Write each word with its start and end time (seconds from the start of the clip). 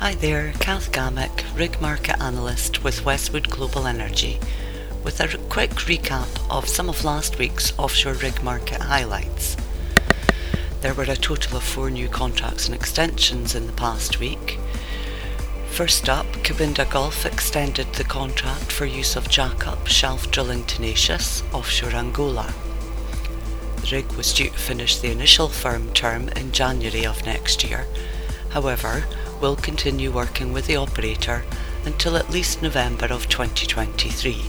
Hi 0.00 0.14
there, 0.14 0.52
Kath 0.60 0.92
Gammack, 0.92 1.42
rig 1.58 1.80
market 1.80 2.22
analyst 2.22 2.84
with 2.84 3.04
Westwood 3.04 3.50
Global 3.50 3.88
Energy, 3.88 4.38
with 5.02 5.18
a 5.18 5.36
quick 5.48 5.72
recap 5.72 6.28
of 6.48 6.68
some 6.68 6.88
of 6.88 7.02
last 7.02 7.36
week's 7.36 7.76
offshore 7.76 8.12
rig 8.12 8.40
market 8.44 8.80
highlights. 8.80 9.56
There 10.82 10.94
were 10.94 11.02
a 11.02 11.16
total 11.16 11.56
of 11.56 11.64
four 11.64 11.90
new 11.90 12.08
contracts 12.08 12.66
and 12.66 12.76
extensions 12.76 13.56
in 13.56 13.66
the 13.66 13.72
past 13.72 14.20
week. 14.20 14.60
First 15.70 16.08
up, 16.08 16.26
Cabinda 16.44 16.88
Gulf 16.88 17.26
extended 17.26 17.92
the 17.94 18.04
contract 18.04 18.70
for 18.70 18.86
use 18.86 19.16
of 19.16 19.28
jackup 19.28 19.88
shelf 19.88 20.30
drilling 20.30 20.62
Tenacious 20.62 21.42
offshore 21.52 21.96
Angola. 21.96 22.54
The 23.80 23.96
rig 23.96 24.12
was 24.12 24.32
due 24.32 24.50
to 24.50 24.58
finish 24.58 24.98
the 24.98 25.10
initial 25.10 25.48
firm 25.48 25.92
term 25.92 26.28
in 26.28 26.52
January 26.52 27.04
of 27.04 27.26
next 27.26 27.64
year. 27.64 27.84
However, 28.50 29.04
will 29.40 29.56
continue 29.56 30.10
working 30.10 30.52
with 30.52 30.66
the 30.66 30.76
operator 30.76 31.44
until 31.84 32.16
at 32.16 32.30
least 32.30 32.62
November 32.62 33.06
of 33.06 33.28
2023. 33.28 34.42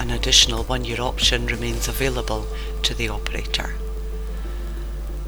An 0.00 0.10
additional 0.10 0.64
one-year 0.64 1.00
option 1.00 1.46
remains 1.46 1.88
available 1.88 2.46
to 2.82 2.94
the 2.94 3.08
operator. 3.08 3.74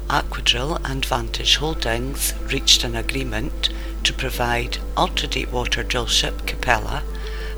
Aquadrill 0.07 0.79
and 0.83 1.05
Vantage 1.05 1.57
Holdings 1.57 2.33
reached 2.51 2.83
an 2.83 2.95
agreement 2.95 3.69
to 4.03 4.13
provide 4.13 4.77
ultra-deepwater 4.95 5.83
drillship 5.83 6.45
Capella 6.45 7.03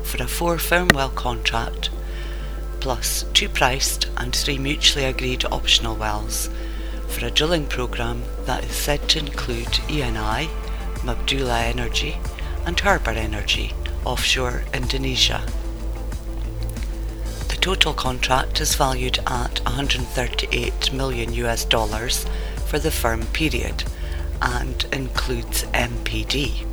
for 0.02 0.22
a 0.22 0.26
four 0.26 0.58
firm 0.58 0.88
well 0.94 1.10
contract 1.10 1.90
plus 2.80 3.24
two 3.34 3.48
priced 3.48 4.08
and 4.16 4.34
three 4.34 4.58
mutually 4.58 5.04
agreed 5.04 5.44
optional 5.46 5.96
wells 5.96 6.48
for 7.08 7.26
a 7.26 7.30
drilling 7.30 7.66
programme 7.66 8.22
that 8.44 8.64
is 8.64 8.70
said 8.70 9.08
to 9.08 9.18
include 9.18 9.66
ENI, 9.88 10.48
Mubadala 11.02 11.62
Energy 11.62 12.18
and 12.66 12.78
Harbour 12.78 13.12
Energy 13.12 13.72
offshore 14.04 14.64
Indonesia. 14.74 15.42
The 17.48 17.56
total 17.56 17.94
contract 17.94 18.60
is 18.60 18.74
valued 18.74 19.18
at 19.26 19.60
138 19.64 20.92
million 20.92 21.32
US 21.34 21.64
dollars 21.64 22.26
for 22.66 22.78
the 22.78 22.90
firm 22.90 23.26
period 23.26 23.84
and 24.40 24.86
includes 24.92 25.64
MPD. 25.74 26.64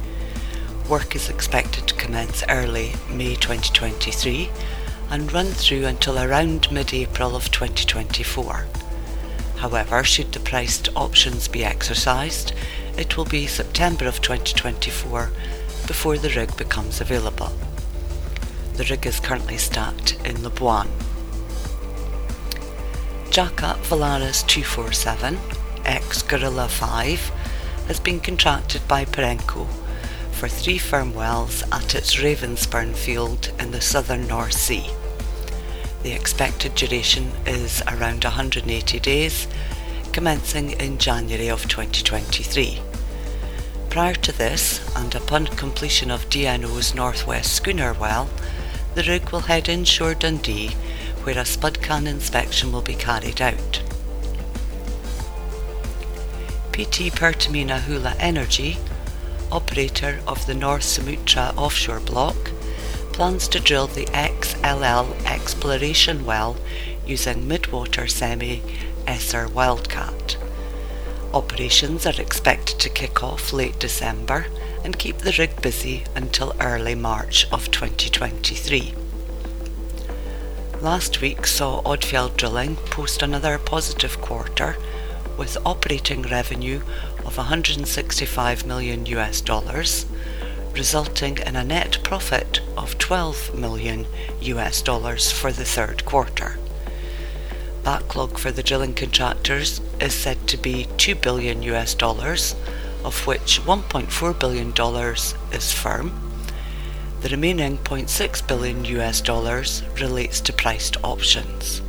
Work 0.89 1.15
is 1.15 1.29
expected 1.29 1.87
to 1.87 1.95
commence 1.95 2.43
early 2.49 2.93
May 3.09 3.35
2023 3.35 4.49
and 5.09 5.31
run 5.31 5.47
through 5.47 5.85
until 5.85 6.19
around 6.19 6.71
mid-April 6.71 7.35
of 7.35 7.51
2024. 7.51 8.67
However, 9.57 10.03
should 10.03 10.31
the 10.31 10.39
priced 10.39 10.89
options 10.95 11.47
be 11.47 11.63
exercised, 11.63 12.53
it 12.97 13.17
will 13.17 13.25
be 13.25 13.47
September 13.47 14.07
of 14.07 14.21
2024 14.21 15.31
before 15.87 16.17
the 16.17 16.29
rig 16.29 16.55
becomes 16.57 17.01
available. 17.01 17.51
The 18.75 18.85
rig 18.85 19.05
is 19.05 19.19
currently 19.19 19.57
stacked 19.57 20.13
in 20.25 20.37
Labuan. 20.37 20.87
Jackup 23.29 23.77
Valaris 23.87 24.45
247, 24.47 25.37
ex 25.85 26.21
Gorilla 26.21 26.67
5, 26.67 27.19
has 27.87 27.99
been 27.99 28.19
contracted 28.19 28.87
by 28.87 29.05
Perenco 29.05 29.67
for 30.31 30.47
three 30.47 30.77
firm 30.77 31.13
wells 31.13 31.63
at 31.71 31.95
its 31.95 32.15
Ravenspurn 32.15 32.95
field 32.95 33.51
in 33.59 33.71
the 33.71 33.81
southern 33.81 34.27
North 34.27 34.53
Sea. 34.53 34.89
The 36.03 36.11
expected 36.11 36.75
duration 36.75 37.31
is 37.45 37.81
around 37.87 38.23
180 38.23 38.99
days, 38.99 39.47
commencing 40.15 40.71
in 40.79 40.97
January 40.97 41.49
of 41.49 41.67
2023. 41.67 42.79
Prior 43.89 44.13
to 44.13 44.31
this, 44.31 44.79
and 44.95 45.13
upon 45.13 45.45
completion 45.45 46.09
of 46.09 46.29
DNO's 46.29 46.95
Northwest 46.95 47.51
Schooner 47.51 47.91
well, 47.91 48.29
the 48.93 49.03
rig 49.03 49.31
will 49.31 49.41
head 49.41 49.67
inshore 49.67 50.13
Dundee, 50.13 50.69
where 51.23 51.37
a 51.37 51.43
spud 51.43 51.81
can 51.81 52.07
inspection 52.07 52.71
will 52.71 52.81
be 52.81 52.95
carried 52.95 53.41
out. 53.41 53.83
PT 56.71 57.13
Pertamina 57.13 57.79
Hulu 57.79 58.15
Energy, 58.17 58.77
operator 59.51 60.21
of 60.25 60.45
the 60.45 60.53
North 60.53 60.83
Sumatra 60.83 61.53
offshore 61.57 61.99
block, 61.99 62.37
plans 63.11 63.49
to 63.49 63.59
drill 63.59 63.87
the 63.87 64.05
XLL 64.05 65.25
exploration 65.25 66.23
well 66.23 66.55
using 67.05 67.49
midwater 67.49 68.09
semi 68.09 68.61
Essar 69.07 69.51
Wildcat. 69.51 70.37
Operations 71.33 72.05
are 72.05 72.21
expected 72.21 72.79
to 72.79 72.89
kick 72.89 73.23
off 73.23 73.53
late 73.53 73.77
December 73.79 74.47
and 74.83 74.97
keep 74.97 75.17
the 75.19 75.35
rig 75.37 75.61
busy 75.61 76.03
until 76.15 76.55
early 76.59 76.95
March 76.95 77.47
of 77.51 77.71
2023. 77.71 78.93
Last 80.81 81.21
week 81.21 81.47
saw 81.47 81.81
Odfjell 81.83 82.35
Drilling 82.37 82.75
post 82.75 83.21
another 83.21 83.57
positive 83.57 84.21
quarter 84.21 84.77
with 85.37 85.57
operating 85.65 86.21
revenue 86.21 86.81
of 87.25 87.37
165 87.37 88.65
million 88.65 89.05
US 89.07 89.41
dollars, 89.41 90.05
resulting 90.73 91.37
in 91.39 91.55
a 91.55 91.63
net 91.63 91.99
profit 92.03 92.61
of 92.77 92.97
12 92.97 93.57
million 93.57 94.05
US 94.41 94.81
dollars 94.81 95.31
for 95.31 95.51
the 95.51 95.65
third 95.65 96.05
quarter. 96.05 96.57
Backlog 97.85 98.39
for 98.39 98.51
the 98.51 98.63
drilling 98.63 98.95
contractors 98.95 99.79
is 100.01 100.15
said 100.15 100.47
to 100.47 100.57
be 100.57 100.87
2 100.97 101.13
billion 101.13 101.61
US 101.61 101.93
dollars, 101.93 102.55
of 103.03 103.27
which 103.27 103.61
1.4 103.61 104.39
billion 104.39 104.71
dollars 104.71 105.35
is 105.51 105.71
firm. 105.71 106.11
The 107.21 107.29
remaining 107.29 107.77
0.6 107.77 108.47
billion 108.47 108.85
US 108.85 109.21
dollars 109.21 109.83
relates 110.01 110.41
to 110.41 110.51
priced 110.51 110.97
options. 111.03 111.83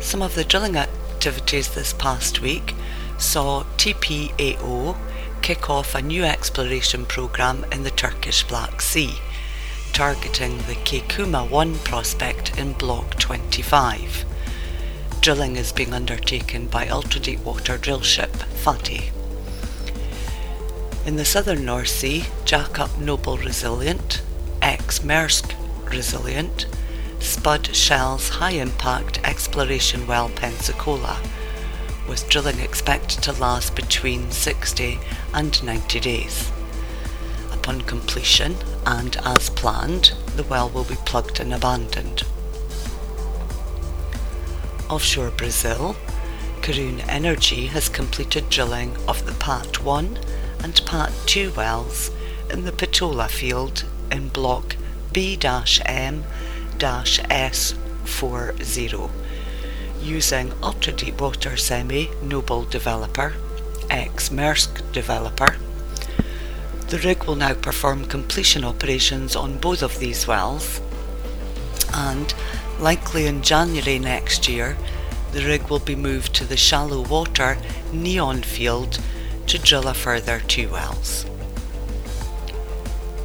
Some 0.00 0.22
of 0.22 0.34
the 0.34 0.44
drilling 0.44 0.78
activities 0.78 1.74
this 1.74 1.92
past 1.92 2.40
week 2.40 2.74
saw 3.18 3.64
TPAO 3.76 4.96
kick 5.42 5.68
off 5.68 5.94
a 5.94 6.00
new 6.00 6.24
exploration 6.24 7.04
program 7.04 7.66
in 7.70 7.82
the 7.82 7.90
Turkish 7.90 8.44
Black 8.44 8.80
Sea, 8.80 9.12
targeting 9.94 10.58
the 10.66 10.74
Çaycuma 10.74 11.48
1 11.48 11.78
prospect 11.84 12.58
in 12.58 12.72
Block 12.72 13.16
25. 13.20 14.24
Drilling 15.20 15.54
is 15.54 15.70
being 15.70 15.94
undertaken 15.94 16.66
by 16.66 16.88
ultra-deepwater 16.88 17.78
drillship 17.78 18.32
Fatih. 18.64 19.12
In 21.06 21.14
the 21.14 21.24
southern 21.24 21.64
North 21.64 21.86
Sea, 21.86 22.24
jackup 22.44 22.98
Noble 22.98 23.38
Resilient, 23.38 24.20
ex-Maersk 24.62 25.54
Resilient, 25.88 26.66
spud 27.20 27.72
Shell's 27.72 28.28
high-impact 28.30 29.20
exploration 29.22 30.08
well 30.08 30.28
Pensacola, 30.30 31.20
with 32.08 32.28
drilling 32.28 32.58
expected 32.58 33.22
to 33.22 33.32
last 33.40 33.76
between 33.76 34.28
60 34.32 34.98
and 35.32 35.62
90 35.62 36.00
days. 36.00 36.50
Upon 37.64 37.80
completion, 37.80 38.56
and 38.84 39.16
as 39.24 39.48
planned, 39.48 40.12
the 40.36 40.42
well 40.42 40.68
will 40.68 40.84
be 40.84 40.96
plugged 41.06 41.40
and 41.40 41.54
abandoned. 41.54 42.24
Offshore 44.90 45.30
Brazil, 45.30 45.96
Karoon 46.60 47.02
Energy 47.08 47.68
has 47.68 47.88
completed 47.88 48.50
drilling 48.50 48.94
of 49.08 49.24
the 49.24 49.32
PAT 49.32 49.82
1 49.82 50.18
and 50.62 50.82
PAT 50.84 51.10
2 51.24 51.52
wells 51.52 52.10
in 52.50 52.66
the 52.66 52.72
Patola 52.72 53.30
field 53.30 53.86
in 54.12 54.28
Block 54.28 54.76
B-M 55.14 56.24
S40 56.78 59.10
using 60.02 60.52
ultra 60.62 60.92
deepwater 60.92 61.56
semi 61.56 62.10
Noble 62.22 62.64
developer, 62.64 63.32
ex 63.88 64.28
Maersk 64.28 64.92
developer. 64.92 65.56
The 66.88 66.98
rig 66.98 67.24
will 67.24 67.36
now 67.36 67.54
perform 67.54 68.04
completion 68.04 68.64
operations 68.64 69.34
on 69.34 69.58
both 69.58 69.82
of 69.82 69.98
these 69.98 70.26
wells, 70.26 70.80
and 71.92 72.32
likely 72.78 73.26
in 73.26 73.42
January 73.42 73.98
next 73.98 74.48
year, 74.48 74.76
the 75.32 75.44
rig 75.44 75.68
will 75.68 75.80
be 75.80 75.96
moved 75.96 76.34
to 76.34 76.44
the 76.44 76.56
shallow 76.56 77.02
water 77.02 77.58
Neon 77.92 78.42
field 78.42 79.00
to 79.46 79.58
drill 79.58 79.88
a 79.88 79.94
further 79.94 80.40
two 80.46 80.68
wells. 80.68 81.26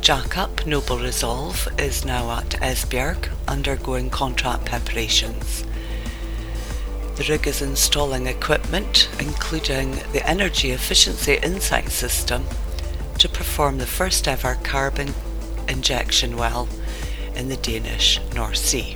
Jackup 0.01 0.65
Noble 0.65 0.97
Resolve 0.97 1.67
is 1.77 2.03
now 2.03 2.31
at 2.31 2.49
Esbjerg 2.61 3.29
undergoing 3.47 4.09
contract 4.09 4.65
preparations. 4.65 5.63
The 7.15 7.25
rig 7.29 7.45
is 7.45 7.61
installing 7.61 8.25
equipment, 8.25 9.09
including 9.19 9.91
the 10.13 10.27
Energy 10.27 10.71
Efficiency 10.71 11.35
Insight 11.43 11.89
System, 11.89 12.45
to 13.19 13.29
perform 13.29 13.77
the 13.77 13.85
first 13.85 14.27
ever 14.27 14.55
carbon 14.63 15.13
injection 15.67 16.35
well 16.35 16.67
in 17.35 17.49
the 17.49 17.57
Danish 17.57 18.19
North 18.33 18.57
Sea. 18.57 18.95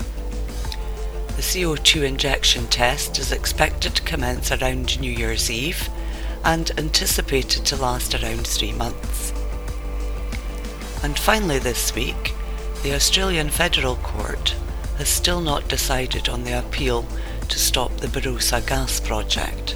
The 1.36 1.42
CO2 1.42 2.04
injection 2.04 2.68
test 2.68 3.20
is 3.20 3.31
expected 3.31 3.96
to 3.96 4.02
commence 4.04 4.52
around 4.52 5.00
New 5.00 5.12
Year's 5.12 5.50
Eve 5.50 5.90
and 6.44 6.72
anticipated 6.78 7.66
to 7.66 7.75
last 7.75 8.14
around 8.16 8.46
three 8.46 8.72
months. 8.74 9.34
And 11.04 11.18
finally 11.18 11.60
this 11.60 11.94
week, 11.96 12.34
the 12.81 12.94
Australian 12.94 13.50
Federal 13.50 13.96
Court 13.98 14.56
has 14.98 15.10
still 15.10 15.42
not 15.42 15.68
decided 15.68 16.30
on 16.30 16.44
the 16.44 16.60
appeal 16.60 17.06
to 17.50 17.60
stop 17.60 17.96
the 17.98 18.08
Barossa 18.08 18.66
gas 18.66 19.00
project. 19.00 19.76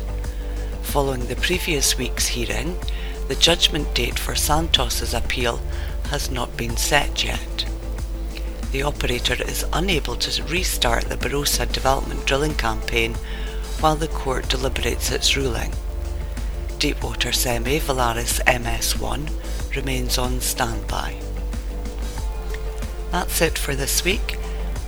Following 0.83 1.25
the 1.25 1.35
previous 1.37 1.97
week's 1.97 2.27
hearing, 2.27 2.77
the 3.27 3.35
judgment 3.35 3.93
date 3.93 4.17
for 4.17 4.35
Santos's 4.35 5.13
appeal 5.13 5.59
has 6.09 6.31
not 6.31 6.55
been 6.55 6.77
set 6.77 7.23
yet. 7.23 7.65
The 8.71 8.83
operator 8.83 9.35
is 9.43 9.65
unable 9.73 10.15
to 10.17 10.43
restart 10.43 11.05
the 11.05 11.17
Barossa 11.17 11.71
development 11.71 12.25
drilling 12.25 12.55
campaign 12.55 13.15
while 13.79 13.95
the 13.95 14.07
court 14.07 14.49
deliberates 14.49 15.11
its 15.11 15.35
ruling. 15.35 15.71
Deepwater 16.79 17.31
Semi 17.31 17.79
Valaris 17.79 18.41
MS1 18.45 19.75
remains 19.75 20.17
on 20.17 20.39
standby. 20.39 21.19
That's 23.11 23.41
it 23.41 23.57
for 23.57 23.75
this 23.75 24.03
week. 24.03 24.37